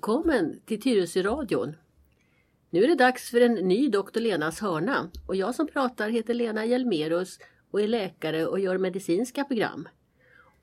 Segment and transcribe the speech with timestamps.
[0.00, 1.76] Välkommen till Tyresö-radion.
[2.70, 6.34] Nu är det dags för en ny Doktor Lenas hörna och jag som pratar heter
[6.34, 7.38] Lena Hjelmerus
[7.70, 9.88] och är läkare och gör medicinska program.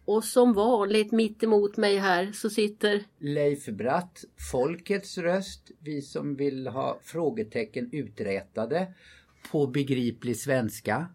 [0.06, 6.36] Och som vanligt mitt emot mig här så sitter Leif Bratt, folkets röst, vi som
[6.36, 8.94] vill ha frågetecken uträtade
[9.52, 11.08] på begriplig svenska.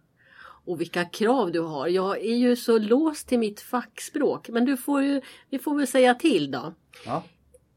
[0.65, 1.89] och vilka krav du har.
[1.89, 5.21] Jag är ju så låst till mitt fackspråk men du får ju,
[5.51, 6.75] vi får väl säga till då.
[7.07, 7.25] Ja,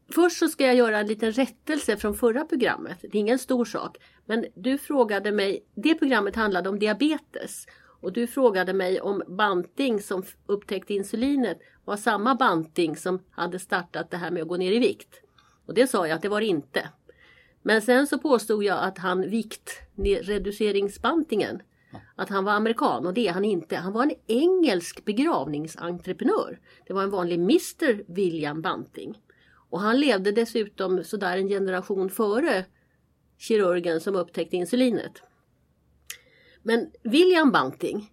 [0.08, 2.98] Först så ska jag göra en liten rättelse från förra programmet.
[3.00, 3.96] Det är ingen stor sak.
[4.24, 7.66] Men du frågade mig, det programmet handlade om diabetes.
[8.00, 14.10] Och du frågade mig om banting som upptäckte insulinet var samma banting som hade startat
[14.10, 15.20] det här med att gå ner i vikt.
[15.66, 16.88] Och det sa jag att det var det inte.
[17.62, 21.62] Men sen så påstod jag att han viktreduceringsbantingen,
[22.16, 23.76] att han var amerikan och det är han inte.
[23.76, 26.60] Han var en engelsk begravningsentreprenör.
[26.86, 29.18] Det var en vanlig Mr William Banting.
[29.70, 32.64] Och han levde dessutom sådär en generation före
[33.38, 35.22] kirurgen som upptäckte insulinet.
[36.62, 38.12] Men William Banting,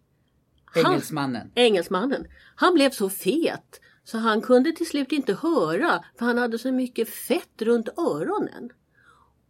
[0.65, 1.51] han, engelsmannen.
[1.55, 6.59] engelsmannen, han blev så fet så han kunde till slut inte höra för han hade
[6.59, 8.69] så mycket fett runt öronen.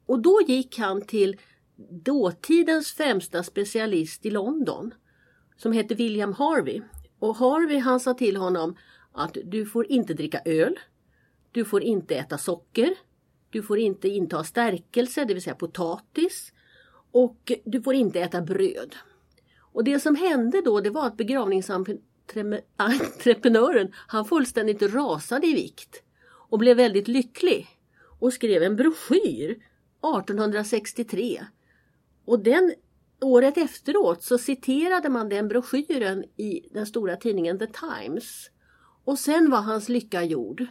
[0.06, 1.40] Och då gick han till
[2.04, 4.94] dåtidens främsta specialist i London
[5.58, 6.82] som hette William Harvey.
[7.20, 8.76] Och Harvey han sa till honom
[9.12, 10.80] att du får inte dricka öl,
[11.54, 12.96] du får inte äta socker,
[13.50, 16.54] du får inte inta stärkelse, det vill säga potatis
[17.12, 18.96] och du får inte äta bröd.
[19.60, 26.04] Och det som hände då det var att begravningsentreprenören han fullständigt rasade i vikt
[26.50, 27.68] och blev väldigt lycklig
[28.20, 31.46] och skrev en broschyr 1863.
[32.26, 32.74] Och den
[33.22, 38.50] året efteråt så citerade man den broschyren i den stora tidningen The Times.
[39.04, 40.68] Och sen var hans lycka gjord.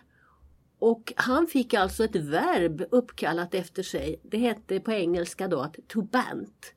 [0.82, 4.20] Och han fick alltså ett verb uppkallat efter sig.
[4.22, 6.75] Det hette på engelska då att to bant.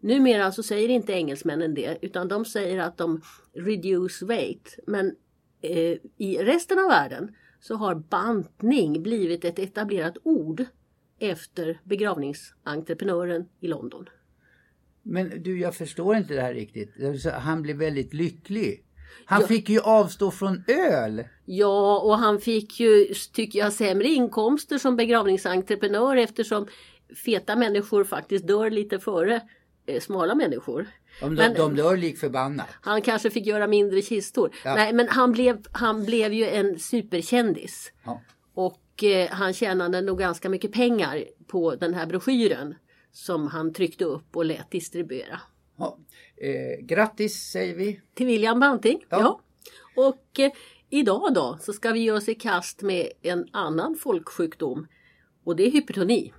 [0.00, 3.20] Numera så säger inte engelsmännen det utan de säger att de
[3.52, 4.78] reduce weight.
[4.86, 5.16] Men
[5.60, 10.64] eh, i resten av världen så har bantning blivit ett etablerat ord
[11.18, 14.08] efter begravningsentreprenören i London.
[15.02, 16.90] Men du, jag förstår inte det här riktigt.
[17.32, 18.83] Han blev väldigt lycklig.
[19.24, 19.46] Han Ja.
[19.46, 21.24] fick ju avstå från öl.
[21.44, 26.66] Ja, och han fick ju, tycker jag, sämre inkomster som begravningsentreprenör eftersom
[27.24, 29.40] feta människor faktiskt dör lite före
[29.86, 30.86] eh, smala människor.
[31.20, 32.66] De, Men- de dör lik förbannat.
[32.80, 34.50] Han kanske fick göra mindre kistor.
[34.64, 34.74] Ja.
[34.74, 37.92] Nej, men han blev, han blev ju en superkändis.
[38.04, 38.20] Ja.
[38.54, 42.74] Och eh, han tjänade nog ganska mycket pengar på den här broschyren
[43.12, 45.40] som han tryckte upp och lät distribuera.
[45.78, 45.98] Ja.
[46.36, 48.00] Eh, grattis säger vi.
[48.14, 49.04] Till William Banting.
[49.08, 49.20] Ja.
[49.20, 49.40] Ja.
[49.96, 50.52] Och eh,
[50.90, 54.86] idag då så ska vi ge oss i kast med en annan folksjukdom.
[55.44, 56.32] Och det är hypertoni.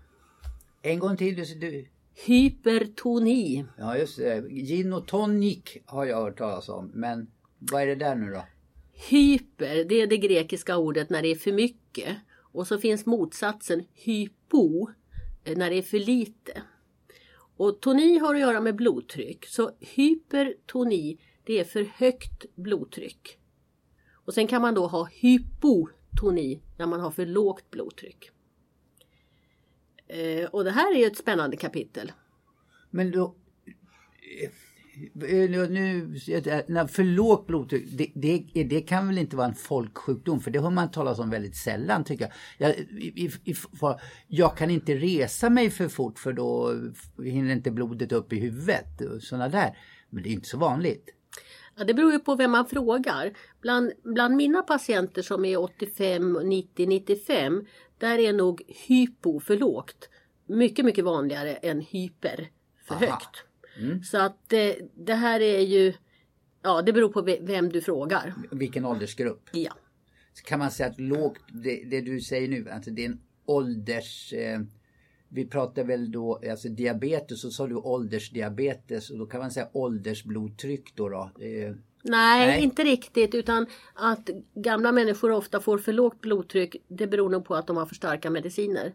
[0.82, 1.36] En gång till.
[1.36, 1.88] Du, du.
[2.14, 3.66] Hypertoni.
[3.78, 4.50] Ja just det.
[4.50, 6.92] Gin och tonic har jag hört talas om.
[6.94, 7.28] Men
[7.60, 8.46] vad är det där nu då?
[9.10, 12.18] Hyper, det är det grekiska ordet när det är för mycket.
[12.52, 14.90] Och så finns motsatsen hypo,
[15.44, 16.62] eh, när det är för lite.
[17.58, 19.46] Och toni har att göra med blodtryck.
[19.46, 23.38] Så hypertoni, det är för högt blodtryck.
[24.12, 28.32] Och sen kan man då ha hypotoni när man har för lågt blodtryck.
[30.08, 32.12] Eh, Och det här är ju ett spännande kapitel.
[32.90, 33.36] Men då...
[35.14, 40.40] Nu, för lågt blodtryck, det, det, det kan väl inte vara en folksjukdom?
[40.40, 42.70] För det hör man talas om väldigt sällan tycker jag.
[42.70, 46.74] Jag, i, i, för, jag kan inte resa mig för fort för då
[47.24, 49.02] hinner inte blodet upp i huvudet.
[49.02, 49.78] och Såna där.
[50.10, 51.10] Men det är inte så vanligt.
[51.78, 53.34] Ja, det beror ju på vem man frågar.
[53.62, 57.66] Bland, bland mina patienter som är 85, 90, 95,
[57.98, 60.10] där är nog hypo för lågt
[60.48, 62.50] mycket, mycket vanligare än hyper
[62.88, 63.06] för Aha.
[63.06, 63.44] högt.
[64.04, 65.94] Så att eh, det här är ju,
[66.64, 68.34] ja det beror på ve- vem du frågar.
[68.52, 69.50] Vilken åldersgrupp?
[69.52, 69.74] Ja.
[70.34, 73.22] Så kan man säga att lågt, det, det du säger nu, alltså det är en
[73.46, 74.34] ålders...
[74.34, 74.60] Eh,
[75.30, 79.68] vi pratar väl då, alltså diabetes, så sa du åldersdiabetes och då kan man säga
[79.74, 81.10] åldersblodtryck då.
[81.10, 81.32] då.
[81.42, 82.64] Eh, Nej, Nej.
[82.64, 87.56] inte riktigt utan att gamla människor ofta får för lågt blodtryck det beror nog på
[87.56, 88.94] att de har för starka mediciner.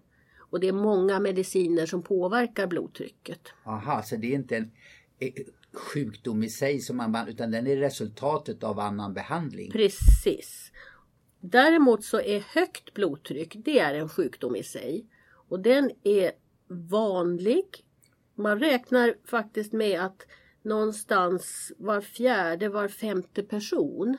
[0.51, 3.41] Och det är många mediciner som påverkar blodtrycket.
[3.65, 4.71] aha, så det är inte en
[5.19, 5.33] eh,
[5.73, 9.71] sjukdom i sig som man, utan den är resultatet av annan behandling.
[9.71, 10.73] Precis.
[11.41, 15.07] Däremot så är högt blodtryck, det är en sjukdom i sig.
[15.49, 16.33] Och den är
[16.69, 17.65] vanlig.
[18.35, 20.27] Man räknar faktiskt med att
[20.63, 24.17] någonstans var fjärde, var femte person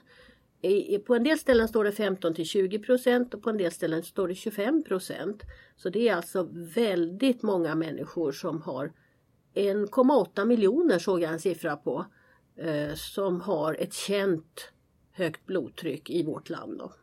[0.62, 3.72] i, på en del ställen står det 15 till 20 procent och på en del
[3.72, 5.44] ställen står det 25 procent.
[5.76, 8.92] Så det är alltså väldigt många människor som har
[9.54, 12.06] 1,8 miljoner såg jag en siffra på
[12.58, 14.72] eh, som har ett känt
[15.12, 16.78] högt blodtryck i vårt land.
[16.78, 16.94] Då.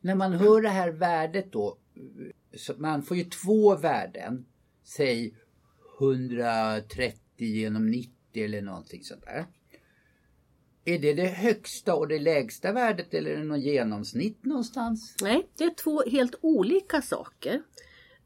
[0.00, 1.78] När man hör det här värdet då,
[2.76, 4.46] man får ju två värden,
[4.84, 5.34] säg
[6.00, 9.46] 130 genom 90 eller någonting sånt där.
[10.88, 15.16] Är det det högsta och det lägsta värdet eller är det någon genomsnitt någonstans?
[15.22, 17.62] Nej, det är två helt olika saker.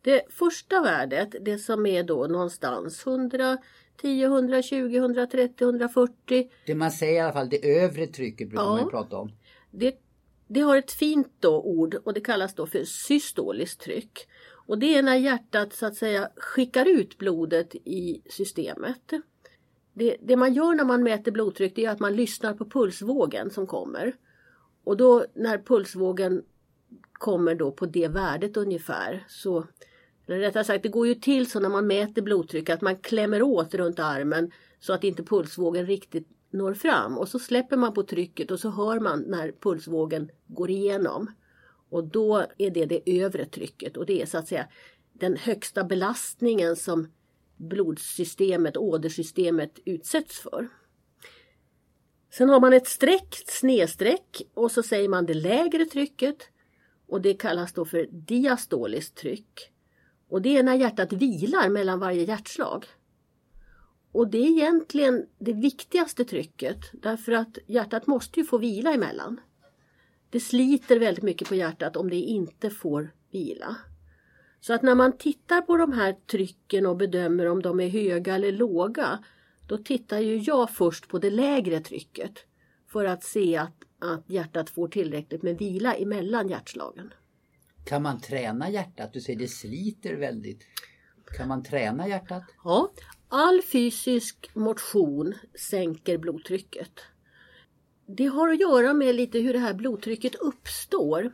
[0.03, 3.59] Det första värdet, det som är då någonstans 110,
[4.03, 6.51] 120, 130, 140.
[6.67, 9.33] Det man säger i alla fall, det övre trycket brukar ja, man prata om.
[9.71, 9.95] Det,
[10.47, 14.29] det har ett fint då ord och det kallas då för systoliskt tryck.
[14.67, 19.13] Och det är när hjärtat så att säga skickar ut blodet i systemet.
[19.95, 23.51] Det, det, man gör när man mäter blodtryck det är att man lyssnar på pulsvågen
[23.51, 24.13] som kommer.
[24.85, 26.43] Och då när pulsvågen
[27.13, 29.67] kommer då på det värdet ungefär så
[30.27, 33.43] eller rättare sagt, det går ju till så när man mäter blodtryck att man klämmer
[33.43, 34.51] åt runt armen
[34.81, 38.71] så att inte pulsvågen riktigt når fram och så släpper man på trycket och så
[38.71, 41.31] hör man när pulsvågen går igenom.
[41.91, 44.69] Och då är det det övre trycket och det är så att säga
[45.13, 47.09] den högsta belastningen som
[47.63, 50.69] blodsystemet, ådersystemet utsätts för.
[52.31, 56.37] Sen har man ett streck, snedstreck och så säger man det lägre trycket
[57.09, 59.73] och det kallas då för diastoliskt tryck.
[60.29, 62.87] Och det är när hjärtat vilar mellan varje hjärtslag.
[64.13, 69.41] Och det är egentligen det viktigaste trycket därför att hjärtat måste ju få vila emellan.
[70.31, 73.77] Det sliter väldigt mycket på hjärtat om det inte får vila.
[74.63, 78.35] Så att när man tittar på de här trycken och bedömer om de är höga
[78.35, 79.25] eller låga
[79.67, 82.33] då tittar ju jag först på det lägre trycket
[82.89, 87.13] för att se att, att hjärtat får tillräckligt med vila emellan hjärtslagen.
[87.85, 89.13] Kan man träna hjärtat?
[89.13, 90.67] Du säger det sliter väldigt.
[91.37, 92.43] Kan man träna hjärtat?
[92.65, 92.93] Ja,
[93.29, 97.01] all fysisk motion sänker blodtrycket.
[98.07, 101.33] Det har att göra med lite hur det här blodtrycket uppstår.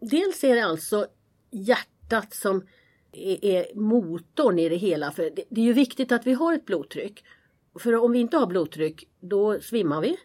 [0.00, 1.06] Dels är det alltså
[1.50, 1.95] hjärtat
[2.34, 2.66] som
[3.12, 5.10] är motorn i det hela.
[5.10, 7.24] För det är ju viktigt att vi har ett blodtryck.
[7.78, 10.16] För om vi inte har blodtryck då svimmar vi.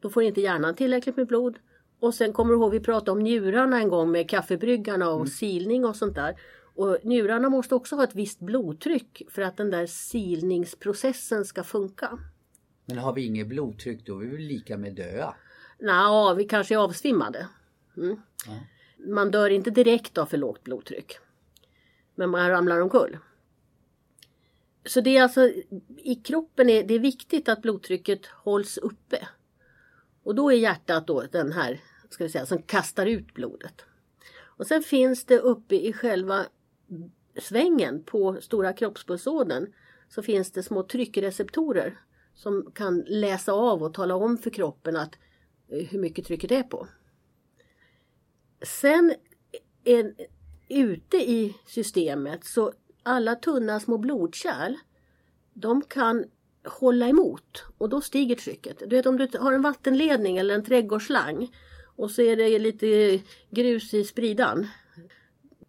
[0.00, 1.58] Då får inte hjärnan tillräckligt med blod.
[2.00, 5.26] Och sen kommer du ihåg vi pratade om njurarna en gång med kaffebryggarna och mm.
[5.26, 6.36] silning och sånt där.
[6.74, 12.18] Och njurarna måste också ha ett visst blodtryck för att den där silningsprocessen ska funka.
[12.86, 15.34] Men har vi inget blodtryck då är vi väl lika med döda?
[15.78, 17.48] Nej, vi kanske är avsvimmade.
[17.96, 18.16] Mm.
[18.46, 18.52] Ja.
[19.04, 21.18] Man dör inte direkt av för lågt blodtryck.
[22.14, 23.18] Men man ramlar omkull.
[24.86, 25.52] Så det är alltså
[25.96, 29.28] i kroppen är det är viktigt att blodtrycket hålls uppe.
[30.22, 31.80] Och då är hjärtat då den här
[32.10, 33.84] ska vi säga, som kastar ut blodet.
[34.42, 36.46] Och sen finns det uppe i själva
[37.40, 39.72] svängen på stora kroppspulsådern
[40.08, 42.00] så finns det små tryckreceptorer
[42.34, 45.18] som kan läsa av och tala om för kroppen att
[45.68, 46.86] eh, hur mycket trycket är på.
[48.62, 49.14] Sen
[49.84, 50.14] en,
[50.68, 54.74] ute i systemet så alla tunna små blodkärl
[55.54, 56.24] de kan
[56.64, 58.78] hålla emot och då stiger trycket.
[58.78, 61.56] Du vet om du har en vattenledning eller en trädgårdsslang
[61.96, 64.66] och så är det lite grus i spridan.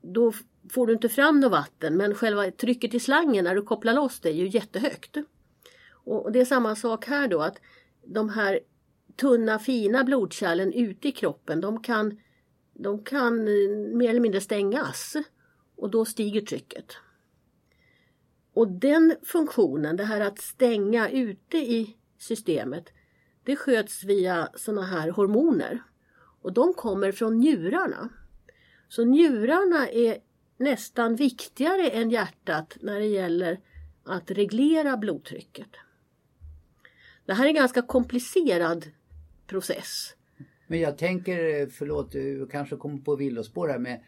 [0.01, 0.33] Då
[0.69, 4.19] får du inte fram något vatten men själva trycket i slangen när du kopplar loss
[4.19, 5.17] det är ju jättehögt.
[5.91, 7.57] Och det är samma sak här då att
[8.05, 8.60] de här
[9.15, 12.19] tunna fina blodkärlen ute i kroppen de kan,
[12.82, 13.44] de kan
[13.98, 15.16] mer eller mindre stängas
[15.76, 16.98] och då stiger trycket.
[18.54, 22.90] Och den funktionen, det här att stänga ute i systemet,
[23.44, 25.84] det sköts via sådana här hormoner.
[26.42, 28.10] Och de kommer från njurarna.
[28.90, 30.18] Så njurarna är
[30.58, 33.60] nästan viktigare än hjärtat när det gäller
[34.04, 35.70] att reglera blodtrycket.
[37.26, 38.86] Det här är en ganska komplicerad
[39.48, 40.16] process.
[40.72, 44.01] Men jag tänker, förlåt, du kanske kommer på villospår här med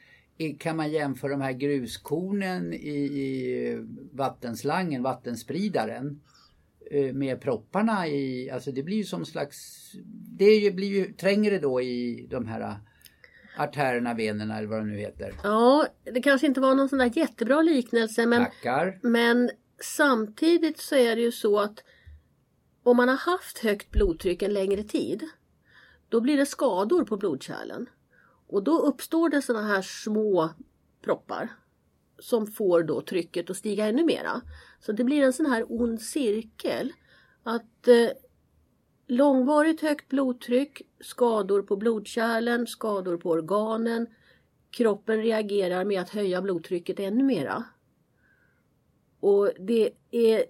[0.59, 3.77] kan man jämföra de här gruskornen i, i
[4.11, 6.19] vattenslangen, vattenspridaren
[6.93, 9.91] Eh, med propparna i, alltså det blir ju som slags,
[10.37, 12.75] det blir ju trängre då i de här
[13.57, 15.33] artärerna, venerna eller vad det nu heter.
[15.43, 18.99] Ja, det kanske inte var någon sån där jättebra liknelse men, Tackar.
[19.01, 19.49] men
[19.81, 21.83] samtidigt så är det ju så att
[22.83, 25.23] om man har haft högt blodtryck en längre tid
[26.13, 27.89] då blir det skador på blodkärlen.
[28.47, 30.49] Och då uppstår det såna här små
[31.01, 31.51] proppar
[32.19, 34.41] som får då trycket att stiga ännu mera.
[34.79, 36.93] Så det blir en sån här ond cirkel.
[37.43, 38.09] Att eh,
[39.07, 44.07] långvarigt högt blodtryck, skador på blodkärlen, skador på organen.
[44.69, 47.63] Kroppen reagerar med att höja blodtrycket ännu mera.
[49.19, 50.45] Och det är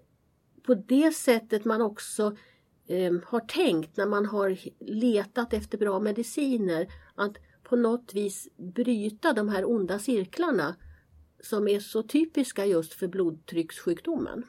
[0.64, 2.38] på det sättet man också
[2.88, 6.88] eh, har tänkt när man har letat efter bra mediciner.
[7.16, 10.76] Att på något vis bryta de här onda cirklarna
[11.42, 14.44] som är så typiska just för blodtryckssjukdomen.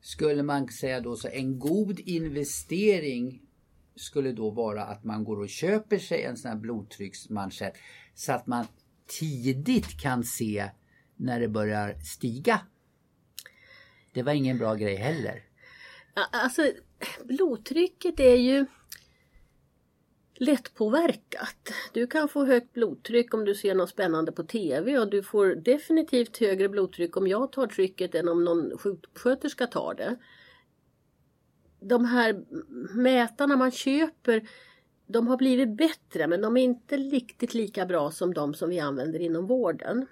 [0.00, 3.42] Skulle man säga då så en god investering
[3.96, 7.74] skulle då vara att man går och köper sig en sån här blodtrycksmanschett
[8.14, 8.66] så att man
[9.20, 10.70] tidigt kan se
[11.16, 12.60] när det börjar stiga.
[14.12, 15.42] Det var ingen bra grej heller.
[16.30, 16.72] Alltså
[17.24, 18.66] blodtrycket är ju
[20.34, 21.72] lättpåverkat.
[21.92, 25.46] Du kan få högt blodtryck om du ser något spännande på TV och du får
[25.46, 30.16] definitivt högre blodtryck om jag tar trycket än om någon sjuksköterska tar det.
[31.80, 32.44] De här
[32.94, 34.48] mätarna man köper
[35.06, 38.80] de har blivit bättre men de är inte riktigt lika bra som de som vi
[38.80, 40.06] använder inom vården.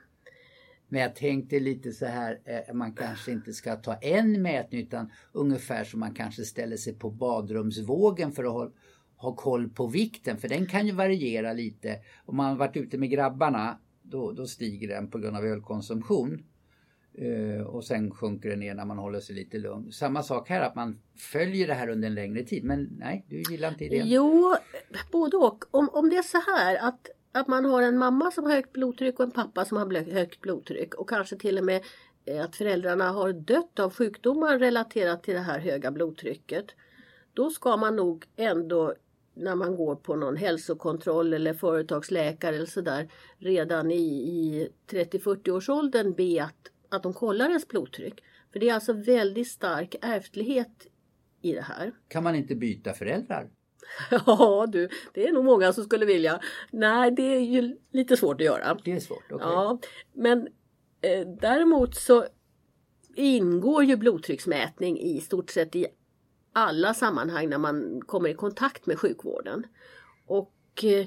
[0.95, 5.13] Men jag tänkte lite så här, eh, man kanske inte ska ta en mätning utan
[5.33, 8.73] ungefär som man kanske ställer sig på badrumsvågen för att
[9.17, 11.99] ha koll på vikten för den kan ju variera lite.
[12.25, 16.43] Om man varit ute med grabbarna då, då stiger den på grund av ölkonsumtion.
[17.23, 19.93] Uh, och sen sjunker den ner när man håller sig lite lugn.
[19.93, 22.65] Samma sak här att man följer det här under en längre tid.
[22.65, 23.97] Men nej, du gillar inte det?
[23.97, 24.57] Jo,
[25.13, 25.65] både och.
[25.71, 28.73] Om, om det är så här att, att man har en mamma som har högt
[28.73, 31.83] blodtryck och en pappa som har högt blodtryck och kanske till och med
[32.25, 36.67] eh, att föräldrarna har dött av sjukdomar relaterat till det här höga blodtrycket.
[37.33, 38.95] Då ska man nog ändå
[39.35, 45.69] när man går på någon hälsokontroll eller företagsläkare eller sådär redan i, i 30-40 års
[45.69, 48.23] åldern be att, att de kollar ens blodtryck.
[48.53, 50.87] För det är alltså väldigt stark ärftlighet
[51.43, 51.93] i det här.
[52.09, 53.51] Kan man inte byta föräldrar?
[54.27, 56.41] Ja du, det är nog många som skulle vilja.
[56.71, 58.79] Nej, det är ju lite svårt att göra.
[58.85, 59.49] Det är svårt, okay.
[59.49, 59.79] Ja,
[60.13, 60.49] men
[61.01, 62.27] eh, däremot så
[63.15, 65.87] ingår ju blodtrycksmätning i stort sett i
[66.53, 69.67] alla sammanhang när man kommer i kontakt med sjukvården.
[70.27, 71.07] Och eh,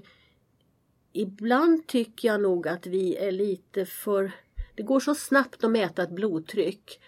[1.13, 4.31] ibland tycker jag nog att vi är lite för...
[4.75, 6.99] Det går så snabbt att mäta ett blodtryck.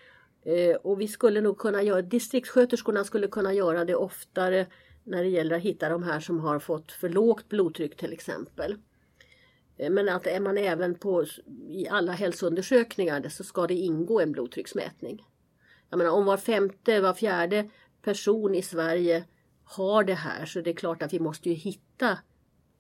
[0.43, 4.67] Eh, och vi skulle nog kunna göra, distriktssköterskorna skulle kunna göra det oftare
[5.09, 8.77] när det gäller att hitta de här som har fått för lågt blodtryck till exempel.
[9.77, 11.25] Eh, men att är man även på
[11.69, 15.23] i alla hälsoundersökningar så ska det ingå en blodtrycksmätning.
[15.89, 17.69] Jag menar om var femte, var fjärde
[18.01, 19.23] person i Sverige
[19.63, 22.17] har det här så det är klart att vi måste ju hitta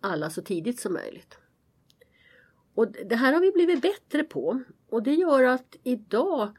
[0.01, 1.37] alla så tidigt som möjligt.
[2.75, 6.57] Och Det här har vi blivit bättre på och det gör att idag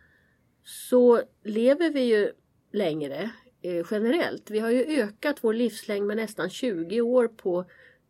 [0.64, 2.32] så lever vi ju
[2.72, 3.30] längre
[3.62, 4.50] Eh, generellt.
[4.50, 7.64] Vi har ju ökat vår livslängd med nästan 20 år på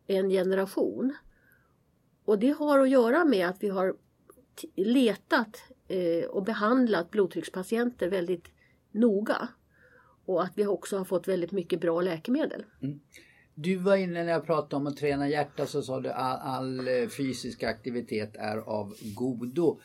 [0.07, 1.13] en generation.
[2.25, 3.95] Och det har att göra med att vi har
[4.75, 8.45] letat eh, och behandlat blodtryckspatienter väldigt
[8.91, 9.47] noga.
[10.25, 12.63] Och att vi också har fått väldigt mycket bra läkemedel.
[12.81, 12.99] Mm.
[13.55, 16.87] Du var inne när jag pratade om att träna hjärta så sa du all, all
[16.87, 19.79] eh, fysisk aktivitet är av godo.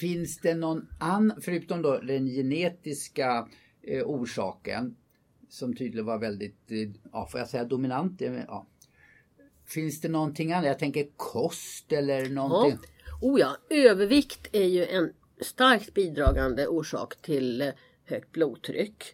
[0.00, 3.48] Finns det någon annan, förutom då den genetiska
[3.82, 4.96] eh, orsaken
[5.48, 8.20] som tydligen var väldigt, eh, ja får jag säga dominant?
[8.20, 8.66] Ja.
[9.66, 10.66] Finns det någonting annat?
[10.66, 12.78] Jag tänker kost eller någonting?
[12.82, 12.88] Ja.
[13.20, 17.68] Oh ja, övervikt är ju en starkt bidragande orsak till eh,
[18.04, 19.04] högt blodtryck.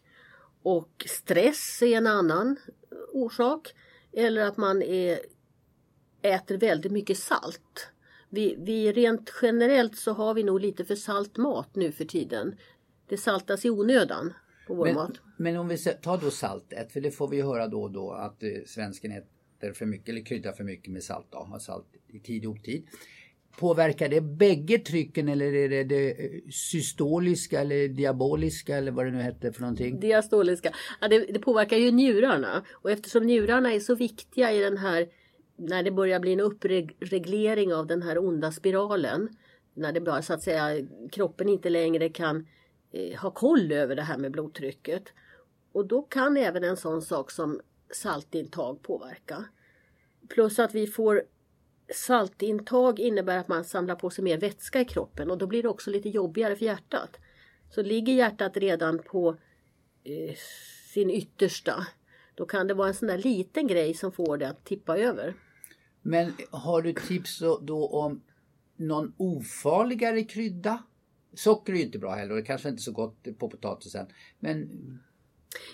[0.62, 2.56] Och stress är en annan
[3.12, 3.74] orsak.
[4.12, 5.20] Eller att man är,
[6.22, 7.88] äter väldigt mycket salt.
[8.28, 12.56] Vi, vi rent generellt så har vi nog lite för salt mat nu för tiden.
[13.08, 14.32] Det saltas i onödan
[14.66, 15.12] på vår men, mat.
[15.36, 18.42] Men om vi tar då saltet, för det får vi höra då och då att
[18.42, 21.26] eh, svensken äter för mycket eller kryddar för mycket med salt.
[21.30, 22.86] Då, har salt i tid och otid.
[23.58, 26.16] Påverkar det bägge trycken eller är det det
[26.52, 30.00] systoliska eller diaboliska eller vad det nu hette för någonting?
[30.00, 30.72] Diastoliska.
[31.00, 35.08] Ja, det, det, påverkar ju njurarna och eftersom njurarna är så viktiga i den här
[35.56, 39.28] när det börjar bli en uppreglering av den här onda spiralen.
[39.74, 42.44] När det bara så att säga kroppen inte längre kan eh,
[42.94, 45.12] Eh, ha koll över det här med blodtrycket.
[45.72, 47.60] Och då kan även en sån sak som
[47.90, 49.44] saltintag påverka.
[50.28, 51.22] Plus att vi får
[51.94, 55.68] saltintag innebär att man samlar på sig mer vätska i kroppen och då blir det
[55.68, 57.16] också lite jobbigare för hjärtat.
[57.70, 59.36] Så ligger hjärtat redan på
[60.04, 60.34] eh,
[60.92, 61.86] sin yttersta
[62.34, 65.34] då kan det vara en sån där liten grej som får det att tippa över.
[66.02, 68.22] Men har du tips då om
[68.76, 70.82] någon ofarligare krydda?
[71.34, 74.06] Socker är ju inte bra heller och det kanske inte är så gott på potatisen.
[74.38, 74.70] Men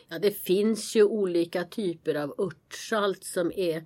[0.08, 3.84] Ja, det finns ju olika typer av örtsalt som är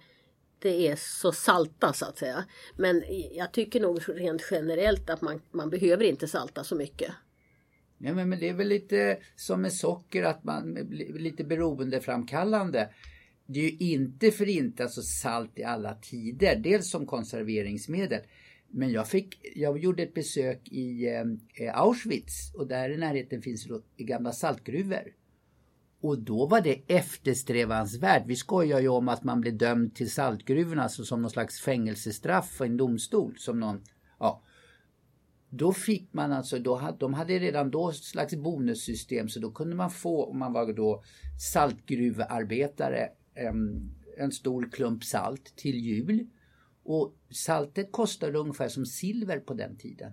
[0.59, 2.45] det är så salta så att säga.
[2.77, 3.03] Men
[3.33, 7.13] jag tycker nog rent generellt att man, man behöver inte salta så mycket.
[7.99, 12.89] Ja, men, men det är väl lite som med socker att man lite beroendeframkallande.
[13.47, 16.57] Det är ju inte för inte alltså salt i alla tider.
[16.57, 18.21] Dels som konserveringsmedel.
[18.71, 23.43] Men jag, fick, jag gjorde ett besök i ehm, eh, Auschwitz och där i närheten
[23.43, 25.15] finns det gamla saltgruvor.
[26.01, 28.23] Och då var det eftersträvansvärt.
[28.27, 32.51] Vi skojar ju om att man blir dömd till saltgruvorna alltså som någon slags fängelsestraff
[32.51, 33.35] för en domstol.
[33.39, 33.83] Som någon,
[34.19, 34.43] ja.
[35.51, 39.77] Då fick man alltså, då, de hade redan då ett slags bonussystem så då kunde
[39.77, 41.03] man få, om man var då
[41.53, 46.27] saltgruvarbetare, ehm, en stor klump salt till jul.
[46.85, 50.13] Och saltet kostade ungefär som silver på den tiden.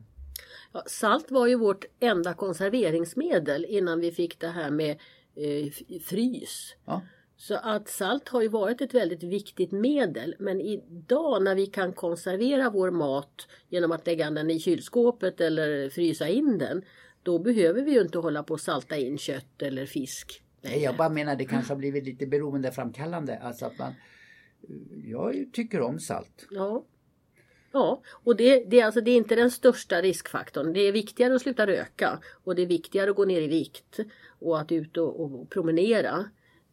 [0.74, 4.92] Ja, salt var ju vårt enda konserveringsmedel innan vi fick det här med
[5.36, 6.76] eh, frys.
[6.86, 7.02] Ja.
[7.38, 11.94] Så att salt har ju varit ett väldigt viktigt medel men idag när vi kan
[11.94, 16.84] konservera vår mat genom att lägga den i kylskåpet eller frysa in den
[17.24, 20.44] då behöver vi ju inte hålla på att salta in kött eller fisk.
[20.62, 23.40] Nej, jag bara menar det kanske har blivit lite beroendeframkallande.
[23.40, 23.94] Alltså att man,
[25.04, 26.48] jag tycker om salt.
[26.52, 26.86] Ja.
[27.74, 30.74] Ja, och det, det, alltså, det är inte den största riskfaktorn.
[30.74, 34.00] Det är viktigare att sluta röka och det är viktigare att gå ner i vikt
[34.40, 36.26] och att ut och, och promenera.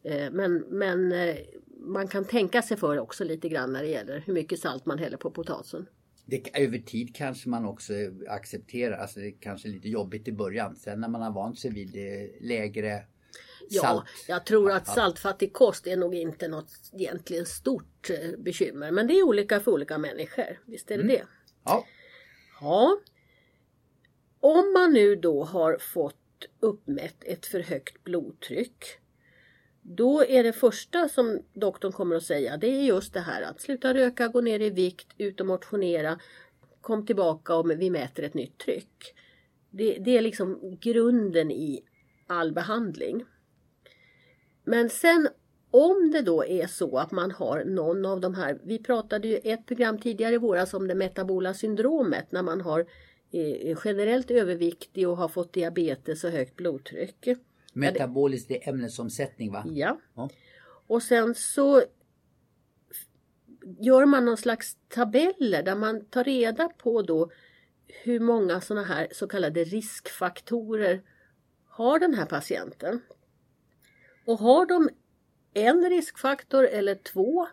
[0.03, 1.35] Eh, men, men eh,
[1.79, 4.99] man kan tänka sig för också lite grann när det gäller hur mycket salt man
[4.99, 5.85] häller på potatisen.
[6.25, 7.93] Det, över tid kanske man också
[8.27, 10.75] accepterar, alltså det är kanske lite jobbigt i början.
[10.75, 11.95] Sen när man har vant sig vid
[12.41, 13.03] lägre
[13.69, 18.91] Ja, jag tror att saltfattig kost är nog inte något egentligen stort eh, bekymmer.
[18.91, 20.59] Men det är olika för olika människor.
[20.65, 21.15] Visst är det mm.
[21.15, 21.25] det?
[21.63, 21.85] Ja.
[22.61, 22.99] ja.
[24.39, 26.15] Om man nu då har fått
[26.59, 28.85] uppmätt ett för högt blodtryck.
[29.81, 33.61] Då är det första som doktorn kommer att säga det är just det här att
[33.61, 36.19] sluta röka, gå ner i vikt, ut och motionera.
[36.81, 39.15] Kom tillbaka och vi mäter ett nytt tryck.
[39.69, 41.83] Det, det är liksom grunden i
[42.27, 43.25] all behandling.
[44.63, 45.29] Men sen
[45.71, 49.35] om det då är så att man har någon av de här, vi pratade ju
[49.35, 52.79] ett program tidigare i våras om det metabola syndromet när man har
[53.31, 57.27] eh, generellt överviktig och har fått diabetes och högt blodtryck.
[57.73, 59.63] Metabolisk det är ämnesomsättning va?
[59.67, 59.97] Ja.
[60.15, 60.29] ja.
[60.87, 61.83] Och sen så
[63.79, 67.31] gör man någon slags tabeller där man tar reda på då
[67.87, 71.01] hur många sådana här så kallade riskfaktorer
[71.67, 73.01] har den här patienten.
[74.29, 74.89] Och har de
[75.53, 77.47] en riskfaktor eller två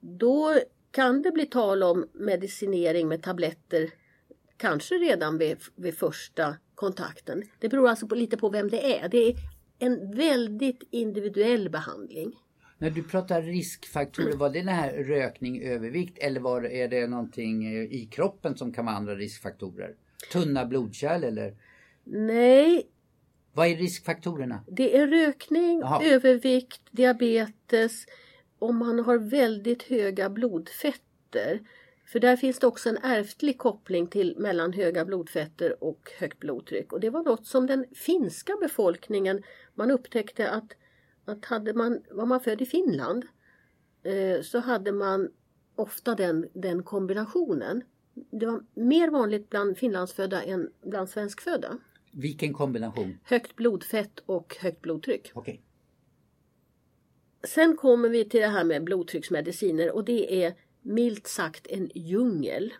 [0.00, 0.54] då
[0.90, 3.90] kan det bli tal om medicinering med tabletter
[4.56, 7.42] kanske redan vid, vid första kontakten.
[7.58, 9.08] Det beror alltså på, lite på vem det är.
[9.08, 9.34] Det är
[9.78, 12.32] en väldigt individuell behandling.
[12.78, 17.82] När du pratar riskfaktorer, var det den här rökning, övervikt eller var, är det någonting
[17.82, 19.94] i kroppen som kan vara andra riskfaktorer?
[20.32, 21.56] Tunna blodkärl eller?
[22.04, 22.86] Nej,
[23.58, 24.60] vad är riskfaktorerna?
[24.66, 26.04] Det är rökning, Aha.
[26.04, 28.06] övervikt, diabetes,
[28.58, 31.60] om man har väldigt höga blodfetter.
[32.06, 36.92] För där finns det också en ärftlig koppling till mellan höga blodfetter och högt blodtryck.
[36.92, 39.42] Och det var något som den finska befolkningen,
[39.74, 40.72] man upptäckte att,
[41.24, 43.24] att hade man, var man född i Finland
[44.02, 45.28] eh, så hade man
[45.76, 47.82] ofta den, den kombinationen.
[48.14, 51.78] Det var mer vanligt bland finlandsfödda än bland svenskfödda.
[52.12, 53.18] Vilken kombination?
[53.24, 55.30] Högt blodfett och högt blodtryck.
[55.34, 55.58] Okay.
[57.42, 62.74] Sen kommer vi till det här med blodtrycksmediciner och det är milt sagt en djungel.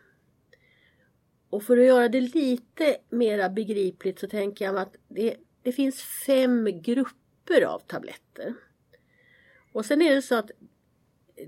[1.50, 6.02] Och för att göra det lite mera begripligt så tänker jag att det, det finns
[6.02, 8.54] fem grupper av tabletter.
[9.72, 10.50] Och sen är det så att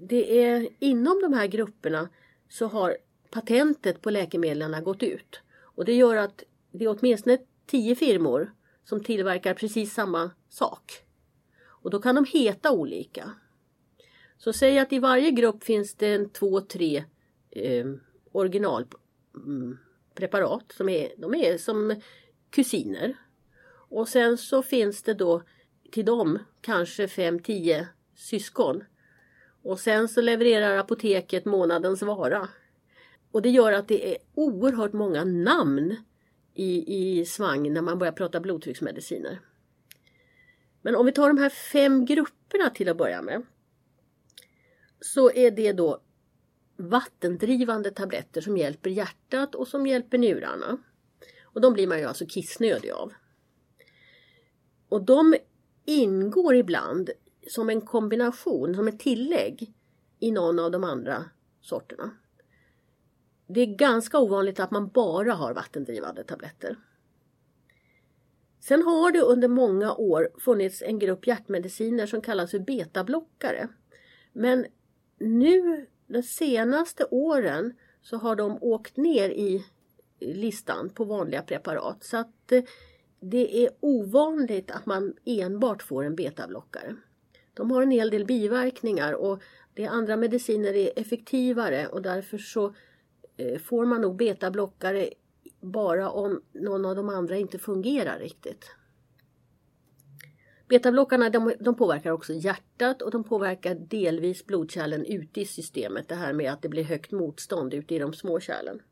[0.01, 2.09] det är inom de här grupperna
[2.49, 2.97] så har
[3.31, 5.41] patentet på läkemedlen gått ut.
[5.59, 7.39] Och det gör att det är åtminstone
[7.71, 8.53] tio firmor
[8.85, 10.93] som tillverkar precis samma sak.
[11.63, 13.31] Och då kan de heta olika.
[14.39, 17.05] Så säg att i varje grupp finns det en två, tre
[17.51, 17.87] eh,
[18.33, 20.63] originalpreparat.
[20.63, 22.01] Mm, som är, de är som
[22.51, 23.17] kusiner.
[23.73, 25.43] Och sen så finns det då
[25.91, 28.85] till dem kanske fem, tio syskon.
[29.63, 32.49] Och sen så levererar apoteket månadens vara.
[33.31, 35.97] Och det gör att det är oerhört många namn
[36.55, 39.41] i, i svang när man börjar prata blodtrycksmediciner.
[40.83, 43.43] Men om vi tar de här fem grupperna till att börja med.
[45.01, 46.03] Så är det då
[46.77, 50.79] vattendrivande tabletter som hjälper hjärtat och som hjälper njurarna.
[51.43, 53.13] Och de blir man ju alltså kissnödig av.
[54.89, 55.35] Och de
[55.85, 57.11] ingår ibland
[57.49, 59.73] som en kombination, som ett tillägg
[60.19, 61.25] i någon av de andra
[61.61, 62.11] sorterna.
[63.55, 66.77] Det är ganska ovanligt att man bara har vattendrivande tabletter.
[68.61, 73.69] Sen har det under många år funnits en grupp hjärtmediciner som kallas för betablockare.
[74.33, 74.67] Men
[75.19, 79.65] nu de senaste åren så har de åkt ner i
[80.21, 82.05] listan på vanliga preparat.
[82.05, 82.63] Så att eh,
[83.21, 86.97] det är ovanligt att man enbart får en betablockare.
[87.55, 89.43] De har en hel del biverkningar och
[89.75, 92.75] det andra mediciner är effektivare och därför så
[93.41, 95.11] Eh, får man nog betablockare
[95.61, 98.71] bara om någon av de andra inte fungerar riktigt.
[100.69, 106.09] Betablockarna de, de, påverkar också hjärtat och de påverkar delvis blodkärlen ute i systemet.
[106.09, 108.83] Det här med att det blir högt motstånd ute i de små kärlen.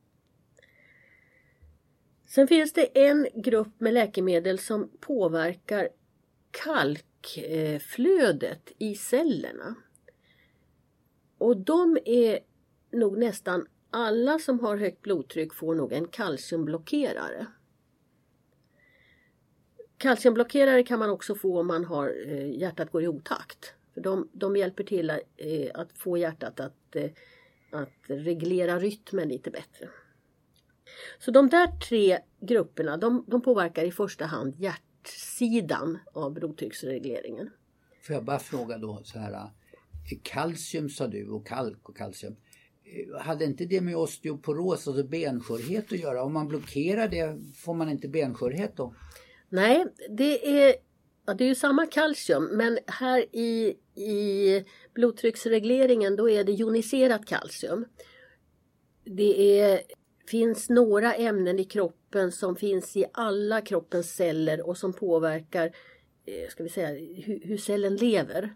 [2.26, 5.88] Sen finns det en grupp med läkemedel som påverkar
[6.50, 7.82] kalkflödet
[8.78, 9.74] i cellerna.
[11.38, 12.38] Och de är
[12.90, 17.46] nog nästan alla som har högt blodtryck får nog en kalciumblockerare.
[19.98, 23.74] Kalciumblockerare kan man också få om man har eh, hjärtat går i otakt.
[23.94, 25.20] För de, de hjälper till att,
[25.74, 27.10] att få hjärtat att, eh,
[27.70, 29.88] att reglera rytmen lite bättre.
[31.18, 37.50] Så de där tre grupperna de, de påverkar i första hand hjärtsidan av blodtrycksregleringen.
[38.02, 39.50] Får jag bara fråga då så här.
[40.22, 42.36] Kalcium sa du och kalk och kalcium.
[42.92, 46.22] Eh, hade inte det med osteoporos, alltså benskörhet att göra?
[46.22, 48.94] Om man blockerar det, får man inte benskörhet då?
[49.48, 50.74] Nej, det är,
[51.26, 57.26] ja, det är ju samma kalcium men här i, i blodtrycksregleringen då är det joniserat
[57.26, 57.84] kalcium.
[59.04, 59.80] Det är,
[60.26, 65.66] finns några ämnen i kroppen som finns i alla kroppens celler och som påverkar
[66.26, 66.88] eh, ska vi säga,
[67.22, 68.54] hur, hur cellen lever.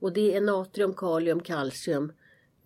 [0.00, 2.12] Och det är natrium, kalium, kalcium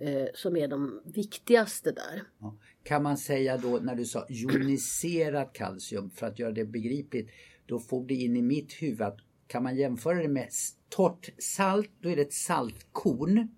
[0.07, 2.23] eh, som är de viktigaste där.
[2.41, 2.59] Ja.
[2.83, 7.31] Kan man säga då när du sa joniserat kalcium för att göra det begripligt
[7.67, 10.49] då får det in i mitt huvud att kan man jämföra det med
[10.89, 13.49] torrt salt, då är det ett saltkorn.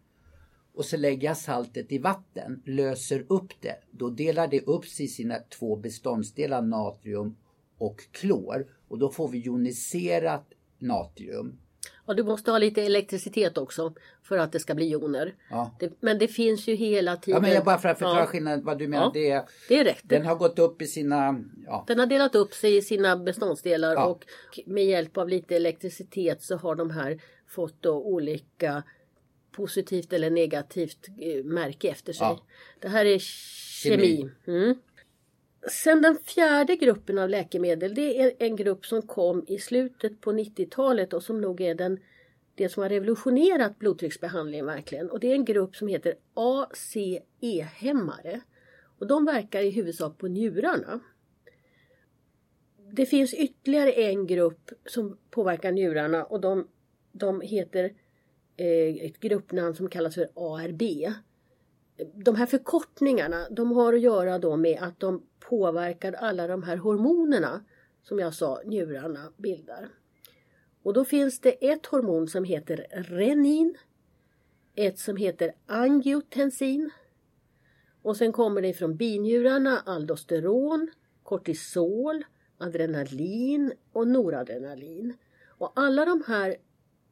[0.75, 3.77] Och så lägger jag saltet i vatten, löser upp det.
[3.91, 7.37] Då delar det upp sig i sina två beståndsdelar natrium
[7.79, 8.67] och klor.
[8.89, 11.59] Och då får vi joniserat natrium.
[12.07, 15.35] Och du måste ha lite elektricitet också för att det ska bli joner.
[15.51, 15.77] Ja.
[15.81, 17.37] Det, men det finns ju hela tiden.
[17.37, 18.27] Ja, men jag bara för att förklara ja.
[18.27, 19.05] skillnaden vad du menar.
[19.05, 20.01] Ja, det, är, det är rätt.
[20.03, 21.45] Den har gått upp i sina...
[21.67, 21.85] Ja.
[21.87, 24.07] Den har delat upp sig i sina beståndsdelar ja.
[24.07, 24.25] och
[24.67, 28.83] med hjälp av lite elektricitet så har de här fått då olika
[29.53, 32.27] positivt eller negativt eh, märke efter sig.
[32.27, 32.41] Ja.
[32.81, 34.17] Det här är kemi.
[34.17, 34.31] kemi.
[34.47, 34.75] Mm.
[35.71, 40.33] Sen den fjärde gruppen av läkemedel, det är en grupp som kom i slutet på
[40.33, 41.99] 90-talet och som nog är den
[42.57, 45.11] det som har revolutionerat blodtrycksbehandlingen verkligen.
[45.11, 48.41] Och det är en grupp som heter ACE-hämmare.
[48.99, 51.01] Och de verkar i huvudsak på njurarna.
[52.91, 56.69] Det finns ytterligare en grupp som påverkar njurarna och de,
[57.13, 57.85] de heter
[58.57, 60.83] eh, ett gruppnamn som kallas för ARB
[62.15, 66.77] de här förkortningarna de har att göra då med att de påverkar alla de här
[66.77, 67.65] hormonerna
[68.03, 69.89] som jag sa njurarna bildar.
[70.83, 73.77] Och då finns det ett hormon som heter renin,
[74.75, 76.91] ett som heter angiotensin
[78.07, 80.91] och sen kommer det från binjurarna aldosteron,
[81.23, 82.25] kortisol,
[82.59, 85.15] adrenalin och noradrenalin.
[85.47, 86.57] Och alla de här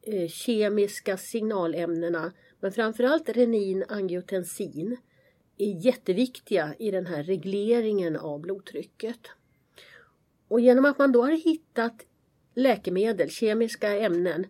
[0.01, 2.31] eh, kemiska signalämnena
[2.65, 4.97] men framförallt renin, angiotensin
[5.57, 9.19] är jätteviktiga i den här regleringen av blodtrycket.
[10.47, 12.05] Och genom att man då har hittat
[12.55, 14.47] läkemedel, kemiska ämnen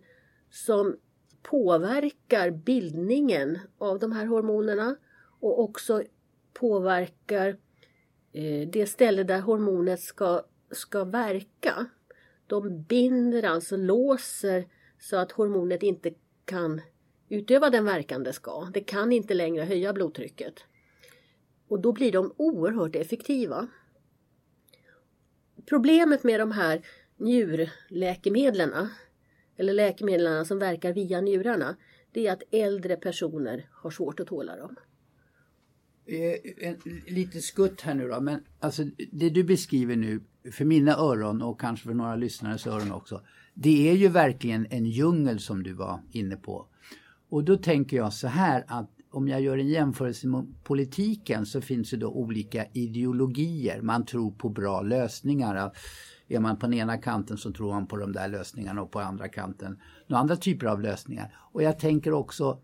[0.50, 0.96] som
[1.42, 4.96] påverkar bildningen av de här hormonerna
[5.40, 6.02] och också
[6.52, 7.48] påverkar
[8.32, 11.86] eh, det ställe där hormonet ska, ska verka.
[12.46, 16.80] De binder, alltså låser så att hormonet inte kan
[17.28, 18.70] utöva den verkan det ska.
[18.74, 20.54] Det kan inte längre höja blodtrycket.
[21.68, 23.68] Och då blir de oerhört effektiva.
[25.66, 26.82] Problemet med de här
[27.16, 28.88] njurläkemedlen
[29.56, 31.76] eller läkemedlen som verkar via njurarna
[32.12, 34.76] det är att äldre personer har svårt att tåla dem.
[36.06, 36.74] Eh,
[37.06, 40.20] lite skutt här nu då, men alltså det du beskriver nu
[40.52, 43.20] för mina öron och kanske för några lyssnares öron också.
[43.54, 46.68] Det är ju verkligen en djungel som du var inne på.
[47.28, 51.60] Och då tänker jag så här att om jag gör en jämförelse med politiken så
[51.60, 53.82] finns det då olika ideologier.
[53.82, 55.72] Man tror på bra lösningar.
[56.28, 59.00] Är man på den ena kanten så tror man på de där lösningarna och på
[59.00, 61.36] andra kanten några andra typer av lösningar.
[61.52, 62.60] Och jag tänker också,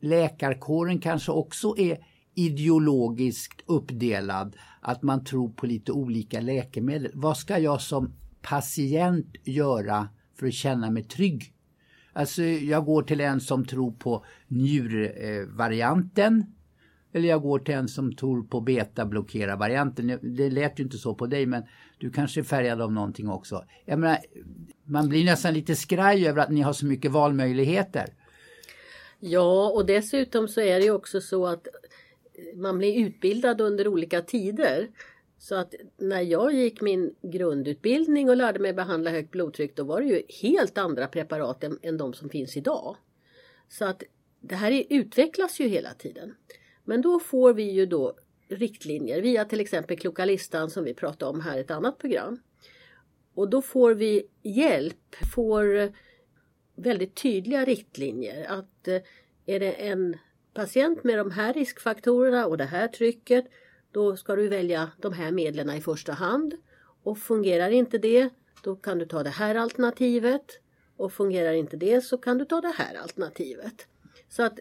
[0.00, 1.98] läkarkåren kanske också är
[2.34, 7.10] ideologiskt uppdelad, att man tror på lite olika läkemedel.
[7.14, 8.12] Vad ska jag som
[8.42, 11.53] patient göra för att känna mig trygg?
[12.16, 16.44] Alltså jag går till en som tror på njurvarianten
[17.12, 20.18] eller jag går till en som tror på beta-blockera-varianten.
[20.22, 21.62] Det lät ju inte så på dig men
[21.98, 23.64] du kanske är färgad av någonting också.
[23.84, 24.18] Jag menar,
[24.84, 28.06] man blir nästan lite skraj över att ni har så mycket valmöjligheter.
[29.20, 31.66] Ja och dessutom så är det ju också så att
[32.54, 34.88] man blir utbildad under olika tider.
[35.44, 40.00] Så att när jag gick min grundutbildning och lärde mig behandla högt blodtryck då var
[40.00, 42.96] det ju helt andra preparat än, än de som finns idag.
[43.68, 44.02] Så att
[44.40, 46.34] det här är, utvecklas ju hela tiden.
[46.84, 51.30] Men då får vi ju då riktlinjer via till exempel Kloka listan som vi pratade
[51.30, 52.40] om här i ett annat program.
[53.34, 55.92] Och då får vi hjälp, får
[56.76, 59.00] väldigt tydliga riktlinjer att eh,
[59.46, 60.16] är det en
[60.54, 63.44] patient med de här riskfaktorerna och det här trycket
[63.94, 66.54] då ska du välja de här medlen i första hand.
[67.02, 68.30] Och fungerar inte det,
[68.62, 70.60] då kan du ta det här alternativet.
[70.96, 73.86] Och fungerar inte det så kan du ta det här alternativet.
[74.28, 74.58] Så att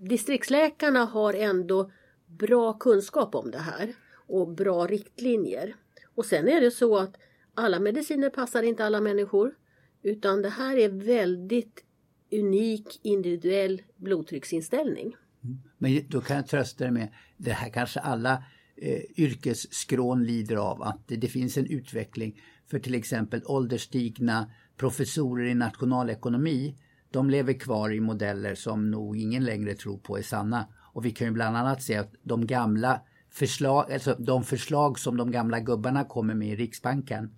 [0.00, 1.90] distriktsläkarna har ändå
[2.26, 3.94] bra kunskap om det här
[4.26, 5.74] och bra riktlinjer.
[6.14, 7.16] Och sen är det så att
[7.54, 9.54] alla mediciner passar inte alla människor.
[10.02, 11.84] Utan det här är väldigt
[12.32, 15.16] unik individuell blodtrycksinställning.
[15.44, 15.58] Mm.
[15.78, 18.44] Men då kan jag trösta dig med, det här kanske alla
[18.82, 25.44] eh, yrkesskrån lider av, att det, det finns en utveckling för till exempel ålderstigna professorer
[25.44, 26.76] i nationalekonomi.
[27.10, 30.66] De lever kvar i modeller som nog ingen längre tror på är sanna.
[30.92, 35.16] Och vi kan ju bland annat se att de gamla förslag, alltså de förslag som
[35.16, 37.30] de gamla gubbarna kommer med i Riksbanken,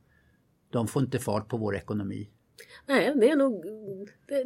[0.70, 2.31] de får inte fart på vår ekonomi.
[2.87, 3.64] Nej, det är, nog,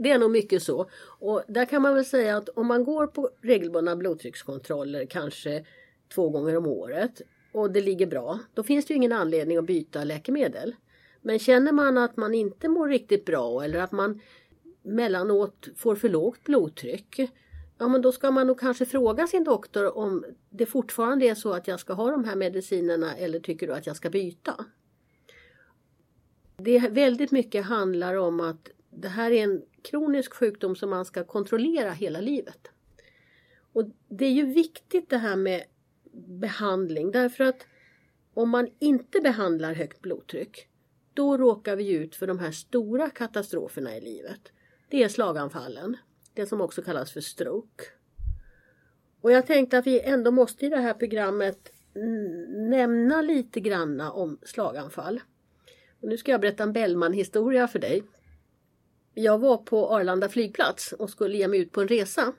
[0.00, 0.90] det är nog mycket så.
[1.20, 5.64] Och där kan man väl säga att om man går på regelbundna blodtryckskontroller kanske
[6.14, 7.22] två gånger om året
[7.52, 10.74] och det ligger bra, då finns det ju ingen anledning att byta läkemedel.
[11.22, 14.20] Men känner man att man inte mår riktigt bra eller att man
[14.82, 17.20] mellanåt får för lågt blodtryck,
[17.78, 21.52] ja men då ska man nog kanske fråga sin doktor om det fortfarande är så
[21.52, 24.64] att jag ska ha de här medicinerna eller tycker du att jag ska byta?
[26.56, 31.24] Det väldigt mycket handlar om att det här är en kronisk sjukdom som man ska
[31.24, 32.70] kontrollera hela livet.
[33.72, 35.64] Och Det är ju viktigt det här med
[36.14, 37.66] behandling därför att
[38.34, 40.68] om man inte behandlar högt blodtryck
[41.14, 44.40] då råkar vi ut för de här stora katastroferna i livet.
[44.88, 45.96] Det är slaganfallen,
[46.34, 47.84] det som också kallas för stroke.
[49.20, 51.72] Och jag tänkte att vi ändå måste i det här programmet
[52.48, 55.20] nämna lite granna om slaganfall.
[56.00, 58.02] Och nu ska jag berätta en Bellman-historia för dig.
[59.14, 62.32] Jag var på Arlanda flygplats och skulle ge mig ut på en resa.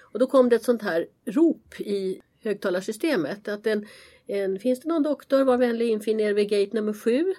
[0.00, 3.86] Och då kom det ett sånt här rop i högtalarsystemet att en,
[4.26, 7.34] en, finns det någon doktor, var vänlig infinn er vid gate nummer sju.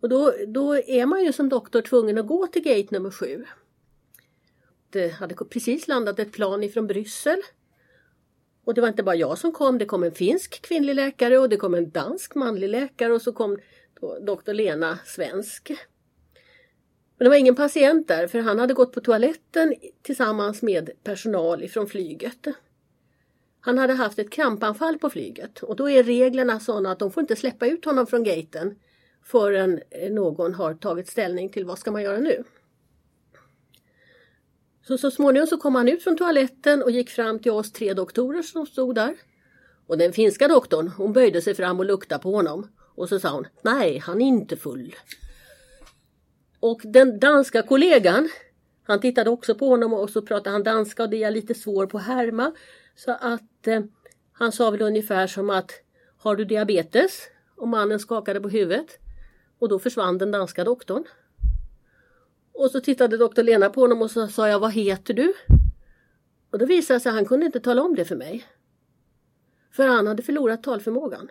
[0.00, 3.44] Och då, då är man ju som doktor tvungen att gå till gate nummer sju.
[4.90, 7.42] Det hade precis landat ett plan ifrån Bryssel.
[8.64, 11.48] Och det var inte bara jag som kom, det kom en finsk kvinnlig läkare och
[11.48, 13.58] det kom en dansk manlig läkare och så kom
[14.20, 15.70] doktor Lena Svensk.
[17.18, 21.62] Men det var ingen patient där för han hade gått på toaletten tillsammans med personal
[21.62, 22.46] ifrån flyget.
[23.64, 27.20] Han hade haft ett krampanfall på flyget och då är reglerna sådana att de får
[27.20, 28.78] inte släppa ut honom från gaten
[29.22, 32.44] förrän eh, någon har tagit ställning till vad ska man göra nu.
[34.86, 37.94] Så, så småningom så kom han ut från toaletten och gick fram till oss tre
[37.94, 39.14] doktorer som stod där.
[39.86, 43.30] Och den finska doktorn hon böjde sig fram och luktade på honom och så sa
[43.30, 44.94] hon, nej han är inte full.
[46.60, 48.28] Och den danska kollegan,
[48.86, 51.54] han tittade också på honom och så pratade han danska och det är jag lite
[51.54, 52.52] svår på att härma.
[52.96, 53.82] Så att eh,
[54.32, 55.70] han sa väl ungefär som att,
[56.18, 57.20] har du diabetes?
[57.56, 58.98] Och mannen skakade på huvudet.
[59.58, 61.04] Och då försvann den danska doktorn.
[62.52, 65.34] Och så tittade doktor Lena på honom och så sa jag, vad heter du?
[66.50, 68.44] Och då visade det sig att han kunde inte tala om det för mig.
[69.70, 71.30] För han hade förlorat talförmågan.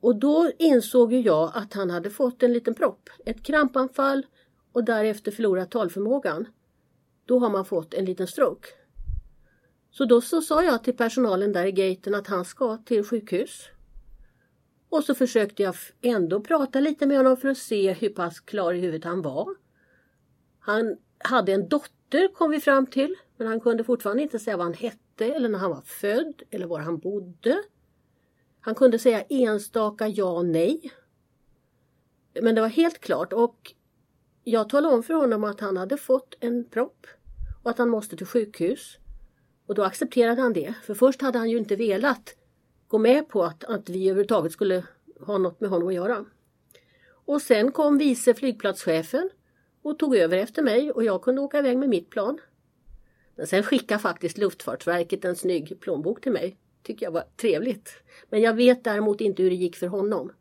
[0.00, 4.26] Och då insåg ju jag att han hade fått en liten propp, ett krampanfall
[4.72, 6.48] och därefter förlorat talförmågan.
[7.24, 8.68] Då har man fått en liten stroke.
[9.90, 13.68] Så då så sa jag till personalen där i gaten att han ska till sjukhus.
[14.88, 18.72] Och så försökte jag ändå prata lite med honom för att se hur pass klar
[18.72, 19.54] i huvudet han var.
[20.58, 24.66] Han hade en dotter kom vi fram till Men han kunde fortfarande inte säga vad
[24.66, 27.62] han hette eller när han var född eller var han bodde.
[28.60, 30.92] Han kunde säga enstaka ja och nej.
[32.42, 33.74] Men det var helt klart och
[34.50, 37.06] jag talade om för honom att han hade fått en propp
[37.62, 38.98] och att han måste till sjukhus.
[39.66, 42.36] Och då accepterade han det, för först hade han ju inte velat
[42.88, 44.84] gå med på att, att vi överhuvudtaget skulle
[45.20, 46.24] ha något med honom att göra.
[47.10, 49.30] Och sen kom vice flygplatschefen
[49.82, 52.38] och tog över efter mig och jag kunde åka iväg med mitt plan.
[53.36, 56.56] Men sen skickade faktiskt Luftfartsverket en snygg plånbok till mig.
[56.82, 57.92] Tycker jag var trevligt.
[58.30, 60.32] Men jag vet däremot inte hur det gick för honom.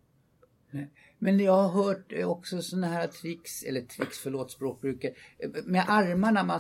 [0.72, 0.92] Nej.
[1.20, 5.16] Men jag har hört också sådana här tricks, eller tricks, förlåt språkbruket,
[5.66, 6.44] med armarna.
[6.44, 6.60] Man,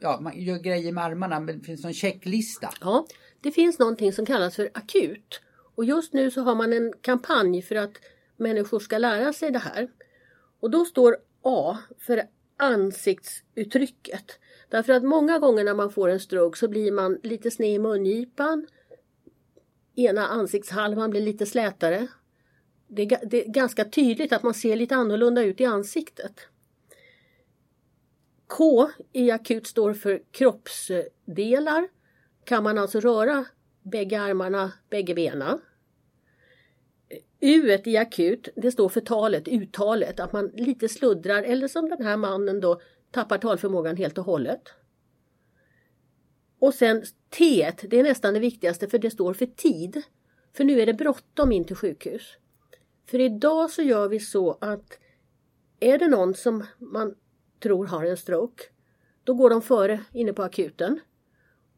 [0.00, 2.70] ja, man gör grejer med armarna, men det finns någon checklista.
[2.80, 3.06] Ja,
[3.40, 5.40] det finns någonting som kallas för akut.
[5.74, 7.92] Och just nu så har man en kampanj för att
[8.36, 9.90] människor ska lära sig det här.
[10.60, 12.22] Och då står A för
[12.56, 14.38] ansiktsuttrycket.
[14.68, 17.78] Därför att många gånger när man får en stroke så blir man lite sned i
[17.78, 18.66] mungipan.
[19.94, 22.08] Ena ansiktshalvan blir lite slätare.
[22.94, 26.40] Det är, det är ganska tydligt att man ser lite annorlunda ut i ansiktet.
[28.46, 31.88] K i akut står för kroppsdelar.
[32.44, 33.44] Kan man alltså röra
[33.82, 35.60] bägge armarna, bägge benen.
[37.40, 42.02] U i akut, det står för talet, uttalet, att man lite sluddrar eller som den
[42.02, 44.62] här mannen då tappar talförmågan helt och hållet.
[46.58, 50.02] Och sen T, det är nästan det viktigaste för det står för tid.
[50.52, 52.36] För nu är det bråttom in till sjukhus.
[53.06, 54.98] För idag så gör vi så att
[55.80, 57.14] är det någon som man
[57.62, 58.64] tror har en stroke,
[59.24, 61.00] då går de före inne på akuten.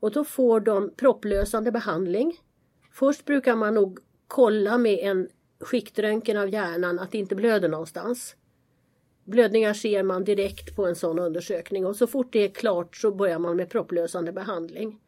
[0.00, 2.38] Och då får de propplösande behandling.
[2.92, 5.28] Först brukar man nog kolla med en
[5.60, 8.36] skiktröntgen av hjärnan att det inte blöder någonstans.
[9.24, 13.14] Blödningar ser man direkt på en sån undersökning och så fort det är klart så
[13.14, 15.00] börjar man med propplösande behandling.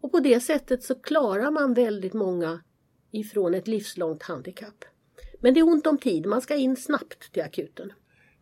[0.00, 2.60] Och på det sättet så klarar man väldigt många
[3.10, 4.84] ifrån ett livslångt handikapp.
[5.44, 7.92] Men det är ont om tid, man ska in snabbt till akuten.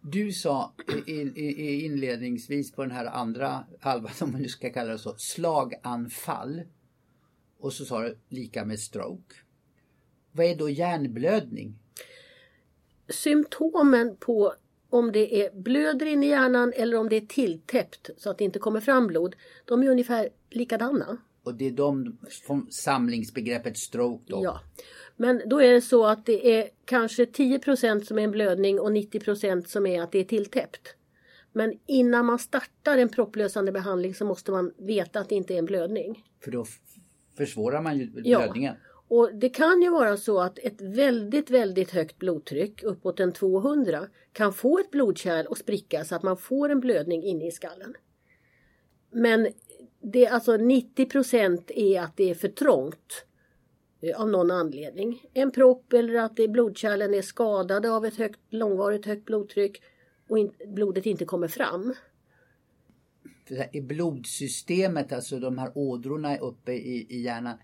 [0.01, 0.75] Du sa
[1.07, 6.63] inledningsvis på den här andra halvan, om man nu ska kalla det så, slaganfall.
[7.59, 9.35] Och så sa du lika med stroke.
[10.33, 11.79] Vad är då hjärnblödning?
[13.09, 14.55] Symptomen på
[14.91, 18.45] om det är blöder in i hjärnan eller om det är tilltäppt så att det
[18.45, 21.19] inte kommer fram blod, de är ungefär likadana.
[21.43, 24.45] Och det är de från samlingsbegreppet stroke då?
[24.45, 24.61] Ja.
[25.23, 28.91] Men då är det så att det är kanske 10% som är en blödning och
[28.91, 30.95] 90% som är att det är tilltäppt.
[31.53, 35.59] Men innan man startar en propplösande behandling så måste man veta att det inte är
[35.59, 36.25] en blödning.
[36.45, 36.65] För då
[37.37, 38.77] försvårar man ju blödningen.
[38.81, 38.89] Ja.
[39.09, 44.07] Och det kan ju vara så att ett väldigt, väldigt högt blodtryck, uppåt en 200,
[44.33, 47.95] kan få ett blodkärl att spricka så att man får en blödning inne i skallen.
[49.11, 49.49] Men
[50.01, 53.27] det, alltså 90% är att det är för trångt
[54.17, 55.23] av någon anledning.
[55.35, 59.83] En propp eller att blodkärlen är skadade av ett högt, långvarigt högt blodtryck
[60.29, 61.95] och in, blodet inte kommer fram.
[63.73, 67.59] I blodsystemet, alltså de här ådrorna uppe i, i hjärnan,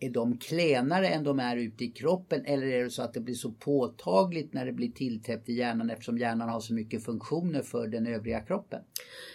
[0.00, 3.20] är de klenare än de är ute i kroppen eller är det så att det
[3.20, 7.62] blir så påtagligt när det blir tilltäppt i hjärnan eftersom hjärnan har så mycket funktioner
[7.62, 8.80] för den övriga kroppen?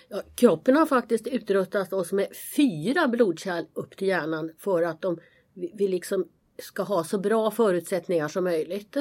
[0.10, 5.20] Ja, kroppen har faktiskt utrustat oss med fyra blodkärl upp till hjärnan för att de,
[5.54, 6.28] vi liksom
[6.62, 8.98] ska ha så bra förutsättningar som möjligt.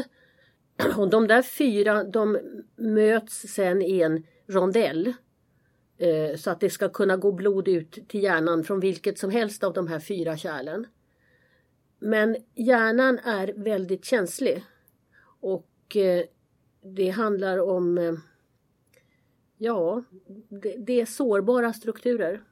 [0.97, 2.38] Och de där fyra de
[2.77, 5.12] möts sen i en rondell
[5.99, 9.64] eh, så att det ska kunna gå blod ut till hjärnan från vilket som helst
[9.64, 10.87] av de här fyra kärlen.
[11.99, 14.64] Men hjärnan är väldigt känslig
[15.40, 16.25] och eh,
[16.83, 18.12] det handlar om eh,
[19.61, 20.03] Ja,
[20.79, 22.42] det, är sårbara strukturer.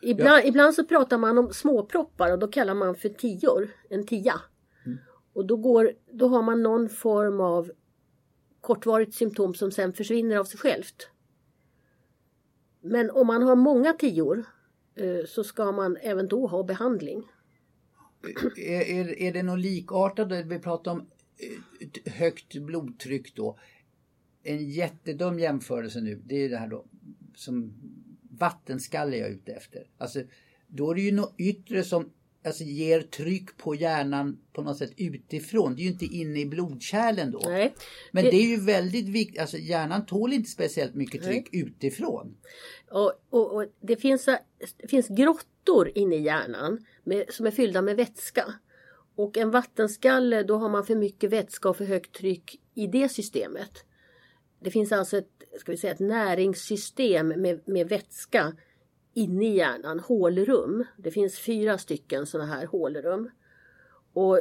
[0.00, 0.48] Ibland, ja.
[0.48, 4.40] ibland så pratar man om småproppar och då kallar man för tior, en tia.
[4.86, 4.98] Mm.
[5.32, 7.70] Och då, går, då har man någon form av
[8.60, 11.08] kortvarigt symptom som sen försvinner av sig självt.
[12.80, 14.44] Men om man har många tior
[14.94, 17.24] eh, så ska man även då ha behandling
[18.56, 20.32] är, är, är det något likartat?
[20.46, 23.58] Vi pratar om eh, högt blodtryck då.
[24.42, 26.84] En jättedum jämförelse nu, det är det här då
[27.34, 27.74] som
[28.38, 29.86] vattenskalle jag är ute efter.
[29.98, 30.22] Alltså,
[30.66, 32.10] då är det ju något yttre som
[32.44, 35.74] alltså, ger tryck på hjärnan på något sätt utifrån.
[35.76, 37.40] Det är ju inte inne i blodkärlen då.
[37.44, 37.74] Nej,
[38.12, 38.30] Men det...
[38.30, 41.62] det, är ju väldigt viktigt, alltså hjärnan tål inte speciellt mycket tryck Nej.
[41.62, 42.36] utifrån.
[42.90, 44.24] Och, och, och, det, finns,
[44.76, 48.54] det finns grottor inne i hjärnan med, som är fyllda med vätska.
[49.16, 53.08] Och en vattenskalle, då har man för mycket vätska och för högt tryck i det
[53.08, 53.84] systemet.
[54.60, 58.52] Det finns alltså ett, ska vi säga, ett näringssystem med, med vätska
[59.14, 60.84] inne i hjärnan, hålrum.
[60.96, 63.30] Det finns fyra stycken sådana här hålrum.
[64.12, 64.40] Och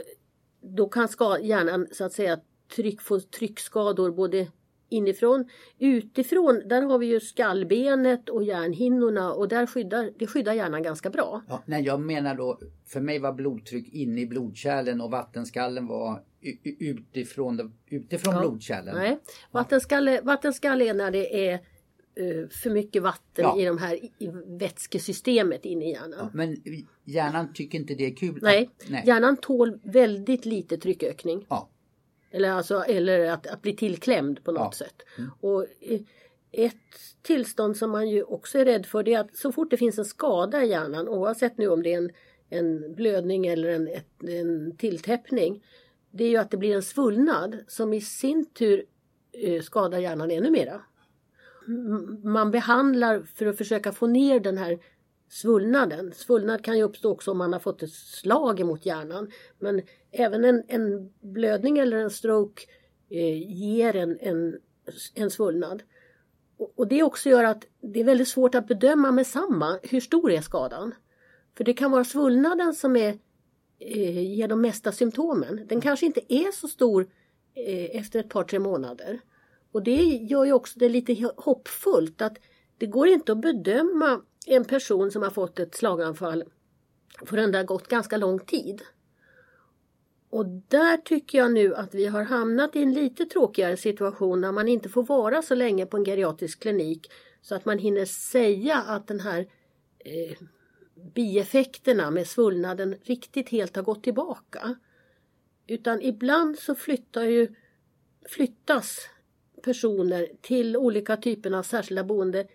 [0.62, 2.40] då kan ska, hjärnan så att säga
[2.76, 4.48] tryck, få tryckskador både
[4.90, 5.50] inifrån.
[5.80, 11.10] Utifrån, där har vi ju skallbenet och hjärnhinnorna och där skyddar, det skyddar hjärnan ganska
[11.10, 11.42] bra.
[11.48, 16.24] Ja, nej, jag menar då, för mig var blodtryck inne i blodkärlen och vattenskallen var
[16.64, 18.96] utifrån, utifrån ja, blodkärlen.
[18.96, 19.20] Nej,
[19.52, 21.54] vattenskalle, vattenskalle är när det är
[22.20, 23.60] uh, för mycket vatten ja.
[23.60, 26.20] i de här i vätskesystemet inne i hjärnan.
[26.20, 26.58] Ja, men
[27.06, 28.40] hjärnan tycker inte det är kul?
[28.42, 29.04] Nej, nej.
[29.06, 31.46] hjärnan tål väldigt lite tryckökning.
[31.50, 31.70] Ja.
[32.32, 35.02] Eller, alltså, eller att, att bli tillklämd på något sätt.
[35.18, 35.32] Mm.
[35.40, 36.00] Och eh,
[36.52, 36.74] ett
[37.22, 40.00] tillstånd som man ju också är rädd för det är att så fort det finns
[40.00, 42.12] en skada i hjärnan oavsett nu om det är en,
[42.50, 43.90] en blödning eller en,
[44.30, 45.64] en tilltäppning.
[46.12, 48.86] Det är ju att det blir en svullnad som i sin tur
[49.32, 50.82] eh, skadar hjärnan ännu mera.
[52.24, 54.80] Man behandlar för att försöka få ner den här
[55.30, 56.14] svullnaden.
[56.14, 59.32] Svullnad kan ju uppstå också om man har fått ett slag emot hjärnan.
[59.60, 59.82] Men
[60.12, 62.64] även en, en blödning eller en stroke
[63.10, 64.58] eh, ger en, en,
[65.16, 65.84] en svullnad.
[66.58, 70.00] Och, och, det också gör att det är väldigt svårt att bedöma med samma hur
[70.00, 70.94] stor är skadan.
[71.58, 73.18] För det kan vara svullnaden som är,
[73.80, 75.62] eh, ger de mesta symptomen.
[75.68, 77.08] Den kanske inte är så stor
[77.54, 79.20] eh, efter ett par tre månader.
[79.72, 82.38] Och det gör ju också det lite hoppfullt att
[82.78, 86.44] det går inte att bedöma en person som har fått ett slaganfall
[87.26, 88.82] förrän det har gått ganska lång tid.
[90.30, 94.52] Och där tycker jag nu att vi har hamnat i en lite tråkigare situation när
[94.52, 97.12] man inte får vara så länge på en geriatrisk klinik
[97.42, 99.40] så att man hinner säga att den här
[100.00, 100.38] eh,
[101.16, 104.76] bieffekterna med svullnaden riktigt helt har gått tillbaka.
[105.68, 107.56] Utan ibland så flyttar ju,
[108.30, 109.00] flyttas
[109.64, 112.48] personer till olika typer av särskilda boende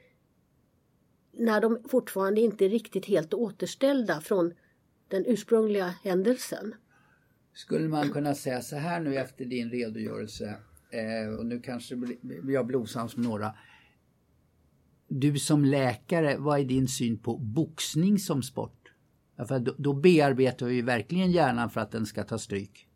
[1.32, 4.54] när de fortfarande inte är riktigt helt återställda från
[5.08, 6.74] den ursprungliga händelsen.
[7.54, 10.54] Skulle man kunna säga så här nu efter din redogörelse
[10.90, 13.54] eh, och nu kanske blir osams med några.
[15.14, 18.92] Du som läkare, vad är din syn på boxning som sport?
[19.48, 22.88] För då, då bearbetar vi verkligen hjärnan för att den ska ta stryk.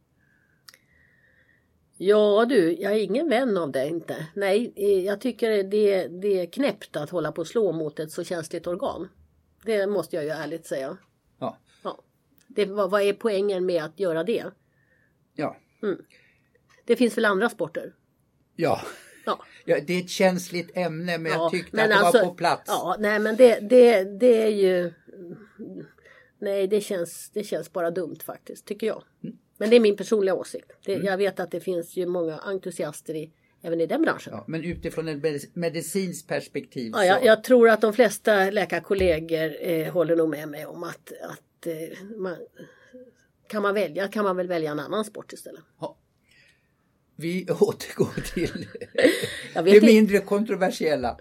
[1.96, 4.26] Ja du, jag är ingen vän av det inte.
[4.34, 8.12] Nej, eh, jag tycker det, det är knäppt att hålla på och slå mot ett
[8.12, 9.08] så känsligt organ.
[9.64, 10.96] Det måste jag ju ärligt säga.
[11.38, 11.58] Ja.
[11.82, 11.98] ja.
[12.48, 14.44] Det, vad, vad är poängen med att göra det?
[15.34, 15.56] Ja.
[15.82, 15.98] Mm.
[16.84, 17.94] Det finns väl andra sporter?
[18.54, 18.80] Ja.
[19.26, 19.44] Ja.
[19.64, 19.76] ja.
[19.86, 22.34] det är ett känsligt ämne men ja, jag tyckte men att det alltså, var på
[22.34, 22.64] plats.
[22.66, 24.92] Ja, nej men det, det, det är ju...
[26.38, 29.02] Nej, det känns, det känns bara dumt faktiskt, tycker jag.
[29.24, 29.36] Mm.
[29.58, 30.72] Men det är min personliga åsikt.
[30.84, 31.06] Det, mm.
[31.06, 33.30] Jag vet att det finns ju många entusiaster i,
[33.62, 34.32] även i den branschen.
[34.36, 36.92] Ja, men utifrån ett medicinskt perspektiv?
[36.94, 41.12] Ja, jag, jag, tror att de flesta läkarkollegor eh, håller nog med mig om att,
[41.30, 42.36] att eh, man,
[43.48, 45.60] kan man välja kan man väl välja en annan sport istället.
[45.80, 45.96] Ja.
[47.16, 48.66] Vi återgår till
[49.64, 51.16] det mindre kontroversiella.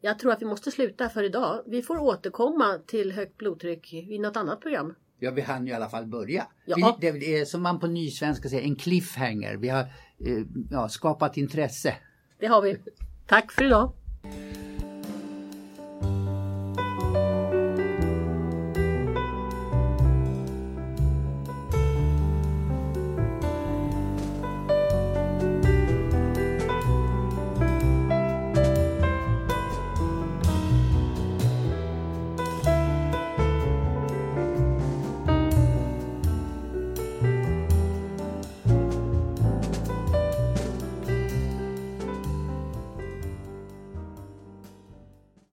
[0.00, 1.62] Jag tror att vi måste sluta för idag.
[1.66, 4.94] Vi får återkomma till högt blodtryck i något annat program.
[5.18, 6.46] Ja, vi hann ju i alla fall börja.
[6.64, 6.98] Ja.
[7.00, 9.56] Det, det är som man på nysvenska säger, en cliffhanger.
[9.56, 11.96] Vi har eh, ja, skapat intresse.
[12.38, 12.76] Det har vi.
[13.26, 13.92] Tack för idag.